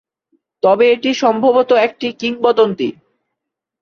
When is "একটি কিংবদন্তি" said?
1.87-2.89